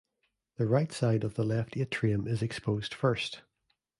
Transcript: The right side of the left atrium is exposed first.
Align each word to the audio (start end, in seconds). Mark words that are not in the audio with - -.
The 0.55 0.65
right 0.65 0.91
side 0.91 1.23
of 1.23 1.35
the 1.35 1.43
left 1.43 1.77
atrium 1.77 2.27
is 2.27 2.41
exposed 2.41 2.91
first. 2.91 3.43